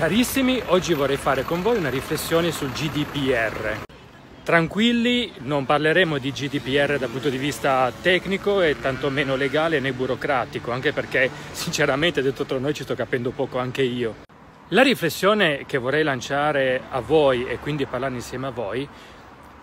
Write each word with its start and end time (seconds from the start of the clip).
Carissimi, 0.00 0.62
oggi 0.68 0.94
vorrei 0.94 1.18
fare 1.18 1.42
con 1.42 1.60
voi 1.60 1.76
una 1.76 1.90
riflessione 1.90 2.50
sul 2.52 2.70
GDPR. 2.70 3.82
Tranquilli, 4.42 5.30
non 5.40 5.66
parleremo 5.66 6.16
di 6.16 6.32
GDPR 6.32 6.96
dal 6.96 7.10
punto 7.10 7.28
di 7.28 7.36
vista 7.36 7.92
tecnico 8.00 8.62
e 8.62 8.80
tantomeno 8.80 9.36
legale 9.36 9.78
né 9.78 9.92
burocratico, 9.92 10.70
anche 10.70 10.94
perché 10.94 11.28
sinceramente 11.52 12.22
detto 12.22 12.46
tra 12.46 12.56
noi 12.56 12.72
ci 12.72 12.84
sto 12.84 12.94
capendo 12.94 13.28
poco 13.32 13.58
anche 13.58 13.82
io. 13.82 14.14
La 14.68 14.80
riflessione 14.80 15.66
che 15.66 15.76
vorrei 15.76 16.02
lanciare 16.02 16.80
a 16.88 17.00
voi 17.00 17.44
e 17.46 17.58
quindi 17.58 17.84
parlare 17.84 18.14
insieme 18.14 18.46
a 18.46 18.50
voi 18.52 18.88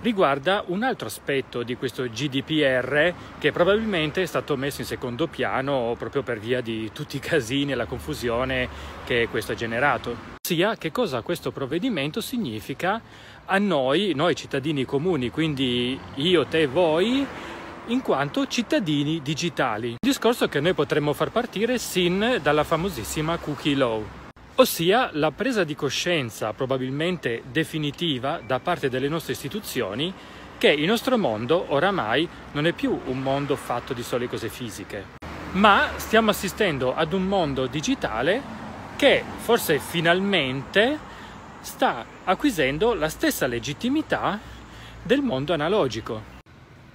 riguarda 0.00 0.64
un 0.66 0.82
altro 0.82 1.06
aspetto 1.06 1.62
di 1.62 1.76
questo 1.76 2.04
GDPR 2.04 3.12
che 3.38 3.52
probabilmente 3.52 4.22
è 4.22 4.26
stato 4.26 4.56
messo 4.56 4.80
in 4.80 4.86
secondo 4.86 5.26
piano 5.26 5.94
proprio 5.98 6.22
per 6.22 6.38
via 6.38 6.60
di 6.60 6.90
tutti 6.92 7.16
i 7.16 7.20
casini 7.20 7.72
e 7.72 7.74
la 7.74 7.86
confusione 7.86 8.68
che 9.04 9.28
questo 9.30 9.52
ha 9.52 9.54
generato. 9.54 10.34
Ossia 10.44 10.76
che 10.76 10.92
cosa 10.92 11.22
questo 11.22 11.50
provvedimento 11.50 12.20
significa 12.20 13.00
a 13.46 13.58
noi, 13.58 14.12
noi 14.14 14.34
cittadini 14.34 14.84
comuni, 14.84 15.30
quindi 15.30 15.98
io, 16.14 16.46
te, 16.46 16.66
voi, 16.66 17.26
in 17.86 18.02
quanto 18.02 18.46
cittadini 18.46 19.22
digitali. 19.22 19.90
Un 19.90 19.96
discorso 20.00 20.48
che 20.48 20.60
noi 20.60 20.74
potremmo 20.74 21.12
far 21.12 21.30
partire 21.30 21.78
sin 21.78 22.38
dalla 22.42 22.64
famosissima 22.64 23.36
cookie 23.38 23.74
law 23.76 24.04
ossia 24.56 25.10
la 25.12 25.32
presa 25.32 25.64
di 25.64 25.74
coscienza 25.74 26.52
probabilmente 26.54 27.42
definitiva 27.50 28.40
da 28.44 28.58
parte 28.58 28.88
delle 28.88 29.08
nostre 29.08 29.34
istituzioni 29.34 30.12
che 30.56 30.68
il 30.68 30.86
nostro 30.86 31.18
mondo 31.18 31.66
oramai 31.68 32.26
non 32.52 32.66
è 32.66 32.72
più 32.72 32.98
un 33.06 33.20
mondo 33.20 33.56
fatto 33.56 33.92
di 33.92 34.02
sole 34.02 34.28
cose 34.28 34.48
fisiche, 34.48 35.04
ma 35.52 35.90
stiamo 35.96 36.30
assistendo 36.30 36.94
ad 36.94 37.12
un 37.12 37.24
mondo 37.24 37.66
digitale 37.66 38.64
che 38.96 39.22
forse 39.36 39.78
finalmente 39.78 40.98
sta 41.60 42.06
acquisendo 42.24 42.94
la 42.94 43.10
stessa 43.10 43.46
legittimità 43.46 44.40
del 45.02 45.20
mondo 45.20 45.52
analogico. 45.52 46.34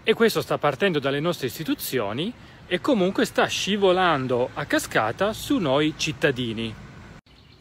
E 0.02 0.14
questo 0.16 0.42
sta 0.42 0.58
partendo 0.58 0.98
dalle 0.98 1.20
nostre 1.20 1.46
istituzioni 1.46 2.34
e 2.66 2.82
comunque 2.82 3.26
sta 3.26 3.46
scivolando 3.46 4.50
a 4.56 4.66
cascata 4.66 5.32
su 5.34 5.60
noi 5.60 5.94
cittadini. 5.96 6.90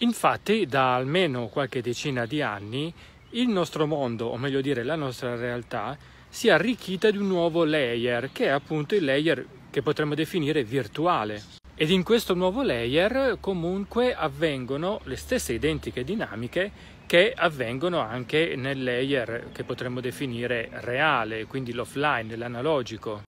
Infatti, 0.03 0.65
da 0.65 0.95
almeno 0.95 1.48
qualche 1.48 1.83
decina 1.83 2.25
di 2.25 2.41
anni, 2.41 2.93
il 3.31 3.48
nostro 3.48 3.87
mondo, 3.87 4.29
o 4.29 4.39
meglio 4.39 4.62
dire 4.62 4.83
la 4.83 4.95
nostra 4.95 5.37
realtà, 5.37 5.97
si 6.27 6.48
è 6.48 6.53
arricchita 6.53 7.11
di 7.11 7.19
un 7.19 7.27
nuovo 7.27 7.65
layer, 7.65 8.31
che 8.33 8.47
è 8.47 8.48
appunto 8.48 8.95
il 8.95 9.05
layer 9.05 9.47
che 9.69 9.83
potremmo 9.83 10.15
definire 10.15 10.65
virtuale. 10.65 11.43
Ed 11.75 11.91
in 11.91 12.03
questo 12.03 12.33
nuovo 12.33 12.62
layer 12.62 13.37
comunque 13.41 14.15
avvengono 14.15 15.01
le 15.05 15.17
stesse 15.17 15.53
identiche 15.53 16.03
dinamiche 16.03 16.73
che 17.05 17.34
avvengono 17.37 17.98
anche 17.98 18.55
nel 18.56 18.83
layer 18.83 19.48
che 19.53 19.65
potremmo 19.65 20.01
definire 20.01 20.71
reale, 20.73 21.45
quindi 21.45 21.73
l'offline, 21.73 22.37
l'analogico. 22.37 23.25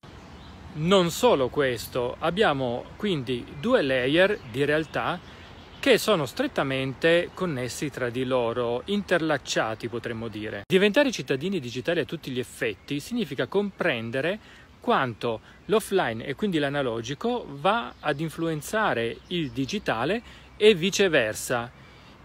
Non 0.75 1.11
solo 1.11 1.49
questo, 1.49 2.17
abbiamo 2.19 2.85
quindi 2.97 3.45
due 3.61 3.83
layer 3.83 4.39
di 4.51 4.65
realtà 4.65 5.41
che 5.83 5.99
sono 5.99 6.27
strettamente 6.27 7.31
connessi 7.35 7.91
tra 7.91 8.09
di 8.09 8.23
loro, 8.23 8.83
interlacciati 8.85 9.89
potremmo 9.89 10.29
dire. 10.29 10.63
Diventare 10.65 11.11
cittadini 11.11 11.59
digitali 11.59 11.99
a 11.99 12.05
tutti 12.05 12.31
gli 12.31 12.39
effetti 12.39 13.01
significa 13.01 13.49
comprendere 13.49 14.39
quanto 14.79 15.41
l'offline 15.65 16.25
e 16.25 16.37
quindi 16.37 16.61
l'analogico 16.61 17.45
va 17.59 17.95
ad 17.99 18.21
influenzare 18.21 19.23
il 19.29 19.51
digitale 19.51 20.23
e 20.57 20.73
viceversa, 20.75 21.69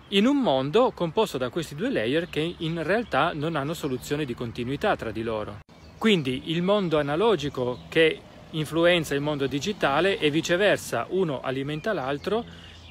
in 0.10 0.28
un 0.28 0.38
mondo 0.38 0.92
composto 0.92 1.40
da 1.40 1.50
questi 1.50 1.74
due 1.74 1.90
layer 1.90 2.30
che 2.30 2.54
in 2.60 2.84
realtà 2.84 3.32
non 3.34 3.56
hanno 3.56 3.74
soluzione 3.74 4.26
di 4.26 4.36
continuità 4.36 4.96
tra 4.96 5.10
di 5.10 5.24
loro. 5.24 5.62
Quindi 5.98 6.52
il 6.52 6.62
mondo 6.62 7.00
analogico 7.00 7.80
che 7.90 8.22
influenza 8.52 9.16
il 9.16 9.22
mondo 9.22 9.48
digitale 9.48 10.20
e 10.20 10.30
viceversa, 10.30 11.08
uno 11.10 11.42
alimenta 11.42 11.92
l'altro 11.92 12.46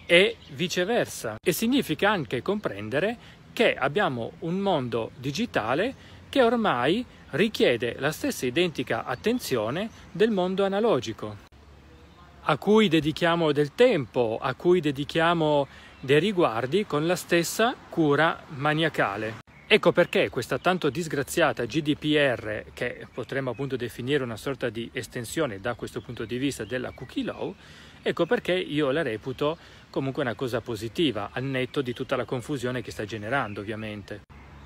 e 0.07 0.37
viceversa. 0.51 1.37
E 1.45 1.53
significa 1.53 2.11
anche 2.11 2.41
comprendere 2.41 3.17
che 3.53 3.75
abbiamo 3.75 4.33
un 4.41 4.59
mondo 4.59 5.11
digitale 5.17 5.95
che 6.29 6.43
ormai 6.43 7.05
richiede 7.31 7.97
la 7.99 8.13
stessa 8.13 8.47
identica 8.47 9.05
attenzione 9.05 9.91
del 10.13 10.31
mondo 10.31 10.65
analogico, 10.65 11.37
a 12.43 12.57
cui 12.57 12.89
dedichiamo 12.89 13.53
del 13.53 13.75
tempo, 13.75 14.39
a 14.41 14.55
cui 14.55 14.81
dedichiamo 14.81 15.67
dei 16.01 16.21
riguardi 16.21 16.87
con 16.87 17.07
la 17.07 17.17
stessa 17.17 17.75
cura 17.89 18.45
maniacale. 18.49 19.39
Ecco 19.69 19.91
perché 19.91 20.29
questa 20.29 20.59
tanto 20.59 20.91
disgraziata 20.91 21.65
GDPR, 21.65 22.67
che 22.73 23.09
potremmo 23.13 23.51
appunto 23.51 23.75
definire 23.75 24.23
una 24.23 24.37
sorta 24.37 24.69
di 24.69 24.89
estensione 24.93 25.61
da 25.61 25.75
questo 25.75 26.01
punto 26.01 26.25
di 26.25 26.39
vista 26.39 26.65
della 26.65 26.93
cookie 26.93 27.25
law, 27.25 27.53
ecco 28.07 28.25
perché 28.25 28.53
io 28.53 28.93
la 28.93 29.03
reputo 29.03 29.59
comunque 29.91 30.23
una 30.23 30.35
cosa 30.35 30.61
positiva, 30.61 31.31
al 31.33 31.43
netto 31.43 31.81
di 31.83 31.93
tutta 31.93 32.15
la 32.15 32.25
confusione 32.25 32.81
che 32.81 32.93
sta 32.93 33.05
generando 33.05 33.61
ovviamente. 33.61 34.21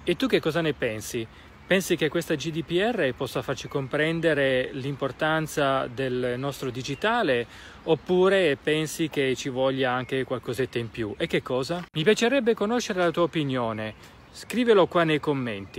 E 0.04 0.16
tu 0.16 0.26
che 0.26 0.40
cosa 0.40 0.60
ne 0.60 0.74
pensi? 0.74 1.26
Pensi 1.66 1.94
che 1.94 2.08
questa 2.08 2.34
GDPR 2.34 3.14
possa 3.14 3.42
farci 3.42 3.68
comprendere 3.68 4.70
l'importanza 4.72 5.86
del 5.86 6.34
nostro 6.36 6.70
digitale 6.70 7.46
oppure 7.84 8.58
pensi 8.60 9.08
che 9.08 9.36
ci 9.36 9.48
voglia 9.50 9.92
anche 9.92 10.24
qualcosetta 10.24 10.78
in 10.78 10.90
più? 10.90 11.14
E 11.16 11.28
che 11.28 11.42
cosa? 11.42 11.84
Mi 11.92 12.02
piacerebbe 12.02 12.54
conoscere 12.54 12.98
la 12.98 13.12
tua 13.12 13.22
opinione. 13.22 13.94
Scrivelo 14.32 14.86
qua 14.86 15.04
nei 15.04 15.20
commenti. 15.20 15.78